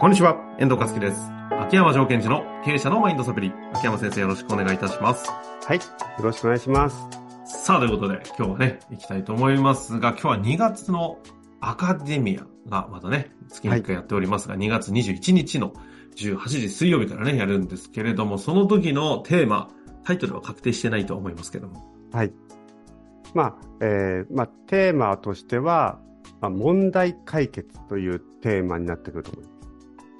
[0.00, 1.30] こんにちは、遠藤和樹です。
[1.50, 3.52] 秋山条件時の経営者のマインドサプリ。
[3.74, 5.30] 秋山先生よろしくお願いいたします。
[5.30, 5.76] はい。
[5.76, 5.82] よ
[6.22, 6.96] ろしくお願いします。
[7.44, 11.18] さあ、ということで、今日はね、行きたいと思いますが、今日は2月の
[11.60, 15.74] アカデミアがまたね、月に1回やっておりますが、2月21日の
[16.16, 19.68] 18時水曜日からね、やるんですけれども、その時のテーマ、
[20.04, 21.84] タイトルは確定してないと思いますけども。
[22.10, 22.32] はい。
[23.34, 26.00] まあ、えー、まあ、テーマとしては、
[26.40, 29.59] まあ、問題解決というテーマになってくると思います。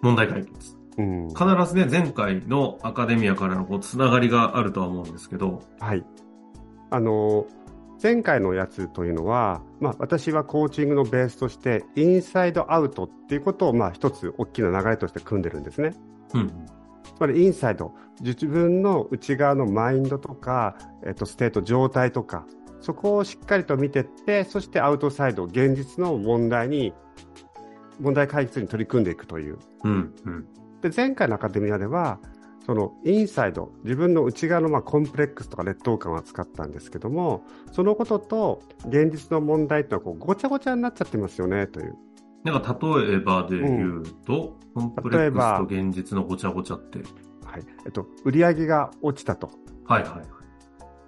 [0.03, 0.77] 問題解決。
[0.99, 1.29] うん。
[1.29, 6.05] 必ずね、前回のアカデミアからのこう、つながりがあるとは思うんですけど、はい。
[6.91, 7.61] あのー
[8.03, 15.93] 前回のやつというのは、まあ、私はコーチングのベースとして、 inside out っていうことを、まあ、一つ大きな流れとして組んでるんですね。
[16.33, 16.49] うん。
[16.49, 22.47] つまり、 inside、自分の内側のマインドとか、えっと、 state、状態とか、
[22.81, 26.95] そこをしっかりと見てって、そしてアウトサイド、現実の問題に、
[28.01, 29.59] 問題解決に取り組んでいくという。
[29.85, 30.15] うん。
[30.25, 30.47] うん。
[30.81, 32.19] で、前回のアカデミアでは、
[32.67, 41.97] そのインサイド、自分の内側のまあコンプレックスとか劣等感を扱ったんですけども、そのことと現実の問題っていうのはこうごちゃごちゃになっちゃってますよねという。
[42.45, 46.99] なんか例えばで言うと、コンプレックスと現実のごちゃごちゃって。
[47.45, 47.63] はい。
[47.85, 49.51] えっと、売り上げが落ちたと。
[49.85, 50.40] はいはい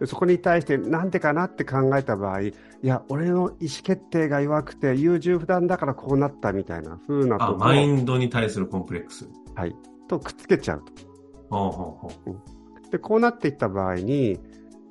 [0.07, 9.29] そこに対してなんでかなって考えた場合、いや、俺の意思決定が弱くて優柔不断だからこうなったみたいな風なあ、とこマインドに対するコンプレックス。
[9.55, 9.77] はい。
[10.09, 11.13] とくっつけちゃうと。
[11.51, 14.39] ほうで、こうなっていった場合に、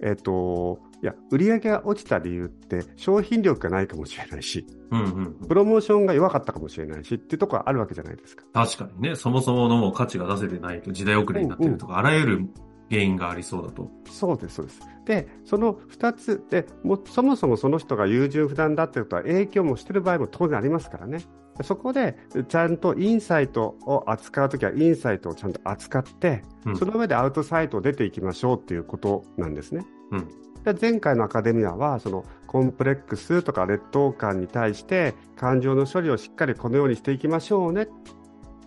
[0.01, 4.95] えっ、と、いや、売り上げが落ちた理由って、商品力がないかもしれないし、う。
[4.95, 5.47] うんうんうん。
[5.47, 8.43] プロモーションが弱かったかもしれないしっていうところがあるわけじゃないですか。
[8.53, 12.49] 確かにね、そもそもの価値が出せてないと時代遅れになってるとか、あらゆる
[12.91, 13.89] 原因がありそうだと。
[14.09, 14.81] そうです、そうです。
[15.05, 21.19] で、その2つでも、そもそもその人が優柔不断だってことは影響もしてる場合も当然ありますからね。
[21.63, 22.17] そこで、
[22.49, 29.85] ちゃんとインサイトを扱うときは、インサイトをちゃんと扱って、うんその上でアウトサイトを出ていきましょうっていうことなんですね。
[30.11, 30.27] うん。
[30.63, 37.87] で前回のアカデミアは、そのコンプレックスとか劣等感に対して、感情の処理をしっかりこのようにしていきましょうね。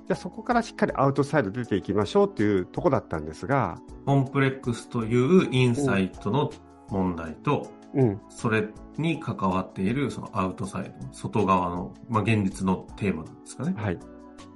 [0.07, 6.51] じゃあそこからしっかりアウトサイド出ていきましょうっていうとこだったんですが、コンプレックスというインサイトの
[6.91, 13.75] 問題と、うん、それに関わっているそのアウトサイド、外側の、まあ、現実のテーマなんですかね。
[13.77, 13.99] はい。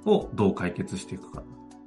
[0.05, 1.43] をどう解決していくか。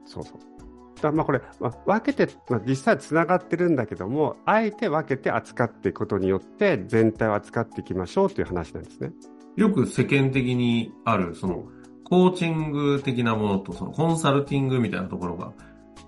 [0.06, 1.00] そうそう。
[1.00, 9.12] だまあこれ、まあ、分けて、まあ、実際つながってるんだけども、あえて分けて扱っていくことによって、全体を扱っていきましょうという話なんですね。
[9.56, 11.64] よく世間的にある、その、
[12.12, 15.54] コーチング的なものと、そのコンサルティングみたいなところが、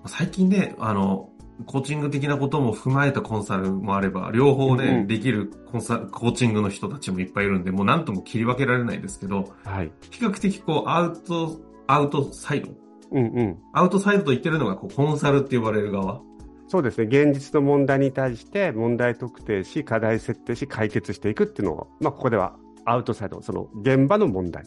[0.05, 1.31] 最近ね、あの、
[1.65, 9.91] コーチング的なことも踏まえたコンサルもあれば、両方ね、うんうんできるコンサル、コーチングの人たちもいっぱいいるんで、もう何とも切り分けられないですけど、はい。
[10.11, 12.69] 比較的こう、アウト、アウトサイド。
[13.11, 13.57] うんうん。
[13.73, 16.21] アウトサイドと言ってるのが、こう、コンサルって呼ばれる側。
[16.67, 17.05] そうですね。
[17.05, 24.65] 現実の問題に対して問題特定し、課題設定し、解決していくっていうのを、まあ、ここではアウトサイド、その現場の問題。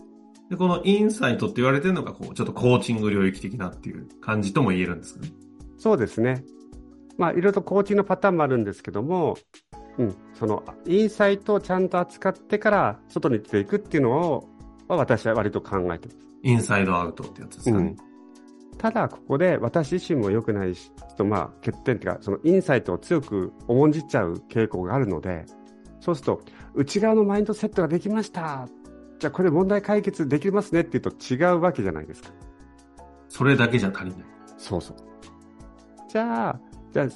[0.50, 5.32] で、このインサイトって言われてるのが、こう、ちょっとコーチング領域的なっていう感じとも言えるんですかね。
[5.76, 6.44] そうですね。
[7.19, 9.37] まあ、いろいろとコーチングのパターンもあるんですけども、
[9.98, 14.48] うん、そのインサイトをちゃんと扱ってから外に出ていくっていうのを、
[14.88, 16.19] まあ私は割と考えてます。
[16.44, 17.97] インサイドアウトってやつですかね。
[18.78, 25.44] ただ、ここで私自身も良くないし、ちょっとまあ欠点っていうか、そのインサイトを強く重んじっちゃう傾向があるので、
[26.00, 26.42] そうすると、
[26.75, 28.69] 内側のマインドセットができました。
[29.18, 32.30] じゃあこれ問題解決できますねって言うと違うわけじゃないですか。
[33.28, 34.24] それだけじゃ足りない。
[34.56, 34.96] そうそう。
[36.08, 36.60] じゃあ、
[36.92, 37.06] じゃあ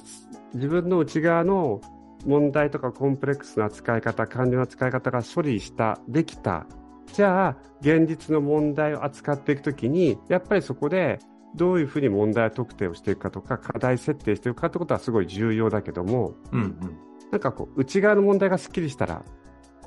[0.53, 1.81] 自分の内側の
[2.25, 6.67] 問題とかコンプレックスの扱い方、管理の扱い方が処理した、できた。
[7.13, 11.19] じゃあ、現実の問題を扱っていくときに、やっぱりそこで
[11.55, 16.97] どういうふうに問題特定をしていくかとか、課題設定していくかってことはすごい重要だけども、うんうん。
[17.31, 19.23] なんかこう、内側の問題がスッキリしたら、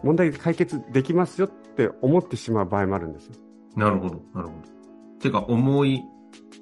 [0.03, 3.34] 問題解決できますよって思ってしまう場合もあるんですよ。
[3.76, 5.20] なるほど、なるほど。
[5.20, 6.03] てか、重い、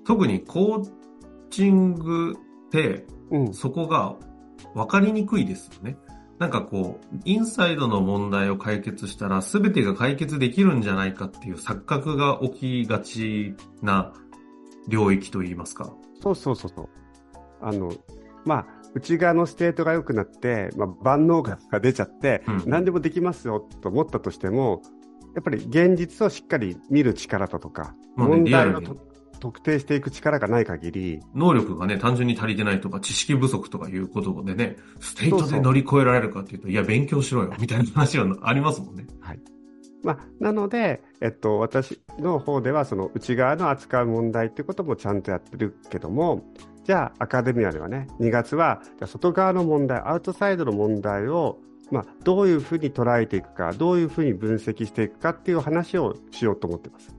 [0.05, 0.91] 特にコー
[1.51, 2.37] チング
[2.67, 3.55] って、うん。
[3.55, 4.17] そこが
[4.75, 5.97] 分かりにくいですよね。
[6.39, 14.13] なんかこう、インサイドの問題を解決したら全てが解決できるんじゃないかっていう錯覚が起きがちな
[14.89, 15.93] 領域といいますか。
[16.21, 16.89] そうそうそうそう。
[17.61, 17.93] あの、
[18.45, 22.63] まあ、内側の state が良くなって、まあ、万能感が出ちゃって、うん。
[22.67, 24.83] 何でもできますよと思ったとしても、
[25.35, 28.81] やっぱり現実をしっかり見る力だとか、まあね問題を
[29.41, 39.07] 特定していく力がない限り、能力がね、単純に足りてないとか、知識不足とかいうことでね、 state そうそうで乗り越えられるかっていうと、いや、勉強しろよ、みたいな話はありますもんね。
[40.05, 46.45] まあ、なので、えっと、私の方ではその内側の扱う問題っていうこともちゃんとやってるけども
[46.85, 51.59] じゃあアカデミアではね2月は外側の問題アウトサイドの問題を、
[51.91, 57.15] まあ、どういうふうに捉えていくかどういうふうに分析していくかっていう話をしようと思ってます。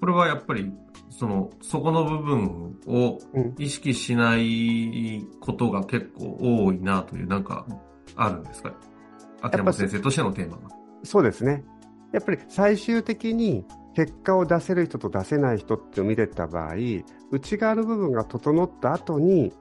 [0.00, 0.72] これはやっぱり
[1.10, 3.18] その、そこの部分を
[3.58, 7.66] 意識しないことが結構多いなという、なんか、
[8.16, 8.72] あるんですか？
[9.42, 10.62] 秋山先生としてのテーマが。
[11.02, 11.62] そうですね。
[12.12, 13.64] やっぱり最終的に
[13.94, 16.74] 結果を出せる人と出せない人って見てた場合、
[17.30, 19.52] 内側の部分が整った後に、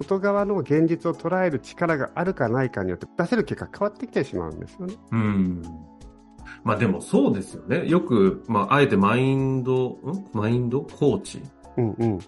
[0.00, 4.94] 外側の現実を捉える力があるかないかによって出せる結果変わってきてしまうんですよね。
[5.12, 5.62] うん。
[6.64, 7.86] まあでもそうですよね。
[7.86, 10.26] よく、まああえてマインド、ん？
[10.32, 11.42] マインドコーチ、
[11.76, 12.18] うんうん、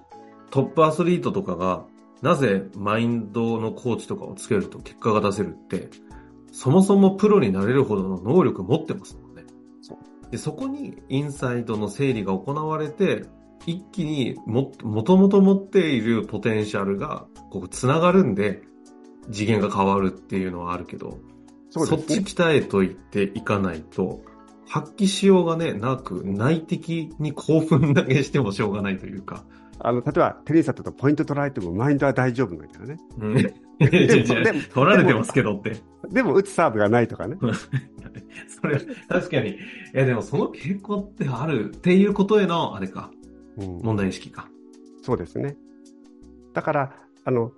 [0.50, 1.84] トップアスリートとかが、
[2.22, 5.88] なぜマインドのコーチとかをつけると結果が出せるって、
[6.52, 9.19] そもそもプロになれるほどの能力持ってます
[10.31, 13.25] でそこにインサイドの整理が行われて、
[13.64, 18.62] 一気にも、もともと持っているポテンシャルが、こう、つながるんで、
[19.32, 21.19] 次元が変わるっていうのはあるけど、
[21.70, 24.23] そ,、っち鍛えといていかないと、
[24.69, 29.44] 発揮しようがね、なく、内的に興奮だけしてもしょうがないというか。
[29.79, 32.96] あの、例えばテニスだとポイント取られてもマインドは大丈夫なんだよね。
[33.19, 33.65] うん。
[33.78, 35.76] 取られてますけどって。
[36.11, 37.37] でも打つサーブがないとかね。
[38.49, 39.50] それ、確かに。
[39.50, 39.56] い
[39.93, 43.11] や、でもその傾向ってあるっていうことへの、あれか。
[43.58, 44.49] うん、問題意識か。
[45.02, 45.56] そうですね。
[46.55, 46.93] だから、
[47.25, 47.52] あの、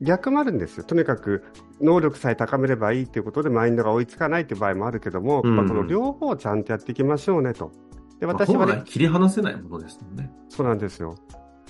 [0.00, 0.84] 逆もあるんですよ。
[0.84, 1.44] とにかく、
[1.80, 7.70] 能力さえ高めればいいということで、マインドが追いつかないという場合もあるけども、うん、まあ、この両方をちゃんとやっていきましょうねと。
[8.18, 10.30] で、私は、ね、まあ、切り離せないものですもんね。
[10.48, 11.16] そうなんですよ。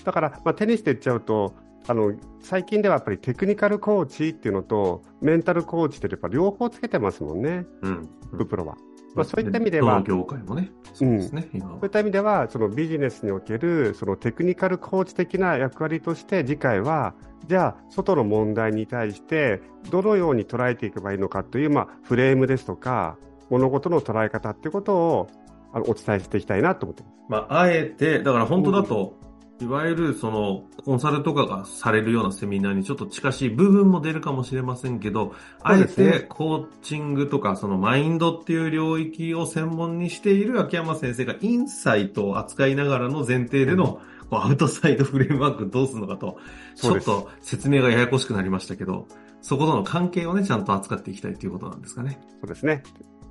[0.05, 1.55] だから、まあ、テニスで言っちゃうと、
[1.87, 8.77] あの最近ではやっぱりテクニカルコーチっていうのとメンタルコーチってやっぱ両方つけてますもんね、うん、ププロは。
[9.15, 17.15] まあ、そういった意味では、業界もね、そうですね、うん、そういった意味では、そのビジネスにおけるそのテクニカルコーチ的な役割として、次回は、
[17.49, 23.17] じゃあ、外の問題に対して、どのように捉えていけばいいのかという、まあ、フレームですとか、
[23.49, 25.29] 物事の捉え方っていうことを
[25.73, 27.15] あのお伝えしていきたいなと思ってます。
[27.29, 29.19] まあ、あえて、だから本当だと、
[29.61, 46.39] いわゆるそのコンサルとかがされるようなセミナーにちょっと近しい部分も出るかもしれませんけど、あえてコーチングとかそのマインドっていう領域を専門にしている秋山先生がインサイトを扱いながらの前提での、こうアウトサイドフレームワークどうするのかと、
[46.75, 49.09] ちょっと説明がややこしくなりましたけど、
[49.43, 52.19] そことの関係をね、ちゃんと扱っていきたいということなんですかね。
[52.41, 52.83] そうですね。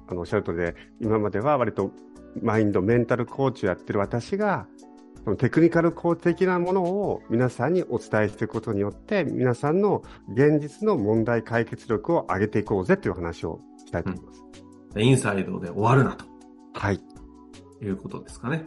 [0.07, 1.91] あの、おっしゃるとりで、今までは割と
[2.41, 4.67] マインド、メンタルコーチをやってる私が、
[5.23, 14.43] そのテクニカル公的なものを皆さんにお伝えしていくことによって、皆さんの現実の問題解決力を上げていこうぜという話をしたいと思います。
[14.95, 16.25] うん、インサイドで終わるなと。
[16.73, 17.01] はい。
[17.81, 18.63] いうことですかね。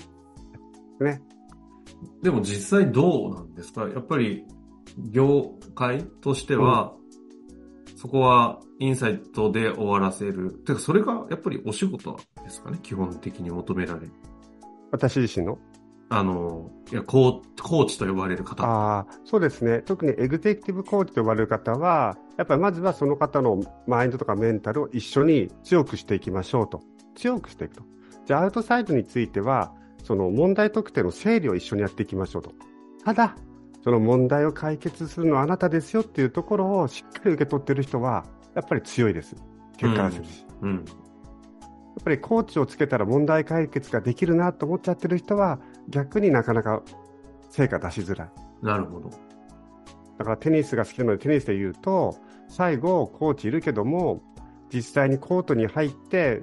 [1.00, 1.22] ね。
[2.22, 3.88] でも実際どうなんですか？
[3.88, 4.44] やっぱり
[5.10, 6.94] 業界としては、
[7.90, 10.52] うん、そこはインサイトで終わらせる。
[10.52, 12.78] てか、それがやっぱりお仕事ですかね？
[12.82, 14.12] 基本的に求められる。
[14.90, 15.58] 私自身の？
[16.14, 18.64] あの、いやコー、コーチと呼ばれる方。
[18.64, 19.80] ああ、そうですね。
[19.80, 26.82] 特にエグゼクティブコーチと呼ばれる方は、やっぱりまずはその方のマインドとかメンタルを一緒に強くしていきましょうと。
[27.14, 27.84] 強くしていくと。
[28.26, 29.72] じゃあ、アウトサイドについては、
[30.04, 32.52] その問題特定の整理を一緒にやっていきましょうと。
[33.04, 33.36] ただ、
[33.82, 39.34] その問題を解決するのはあなたですよっていうところをしっかり受け取ってる人は、やっぱり強いです。
[39.78, 40.46] 結果が出るし。
[40.60, 40.84] うん、
[42.02, 46.82] ぱりコーチをつけたら問題解決ができるなと思っちゃってる人は、逆になかなか
[47.50, 48.30] 成果出しづらい。
[48.62, 49.10] なるほど。
[50.18, 52.16] だからテニスが好きなのでテニスで言うと、
[52.48, 54.22] 最後コーチいるけども、
[54.72, 56.42] 実際にコートに入って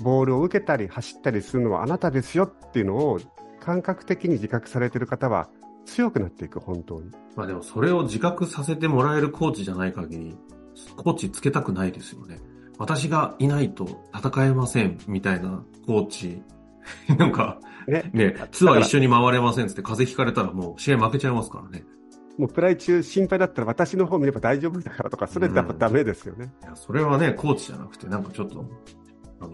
[0.00, 3.18] ボールを受けたり走ったりするのはあなたですよっていうのを
[3.60, 5.48] 感覚的に自覚されてる方は
[5.84, 7.10] 強くなっていく、本当に。
[7.36, 10.36] まあでもそれを自覚させてもらえるコーチじゃない限り、
[10.96, 12.40] コーチつけたくないですよね。
[12.82, 16.42] 私がいないと戦えませんみたいなコーチ。
[17.16, 21.84] なんか、ね、ね、ツアー一緒に回れませんって風邪ひかれたらもう試合負けちゃいますからね。
[22.38, 26.52] もうプライ中心配だったら私の方見れば大丈夫だからとか、それやっぱダメですよね。
[26.60, 28.64] うん、いや、それはね、コーチじゃなくて、なんかちょっと、
[29.38, 29.52] あの、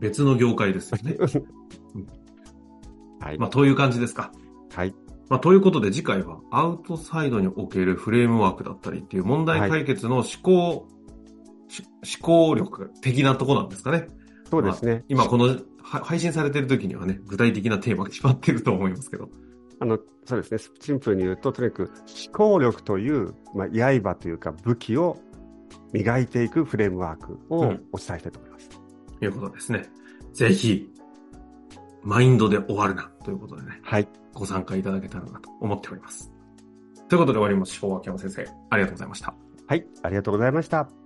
[0.00, 1.16] 別の業界ですよね。
[3.20, 3.38] はい。
[3.38, 4.32] まあ、という感じですか。
[4.74, 4.92] はい。
[5.28, 10.88] まあ、ということで次回はアウトサイドにおけるフレームワークだったりっていう問題解決の思考
[11.68, 14.08] 思考力的なとこなんですかね。
[14.50, 14.92] そうですね。
[14.92, 19.28] まあ、今この配信されてる時にはね、具体的なテーマが決まってると思いますけど。
[19.78, 20.74] あの、そうですね。
[20.80, 21.92] シンプルに言うと、とにかく
[22.26, 25.18] 思考力という、まあ、刃というか武器を
[25.92, 28.70] 磨いていくフレームワークをお伝えしたいと思います。
[28.72, 29.84] うん、ということですね。
[30.32, 30.90] ぜひ、
[32.02, 34.08] マインドで終わるなということでね、はい。
[34.32, 36.30] ご参加いただけたらなと思っております。
[37.08, 37.98] ということで終わりましょう。
[37.98, 39.34] 秋山先生、ありがとうございました。
[39.66, 39.86] はい。
[40.02, 41.05] ありがとうございました。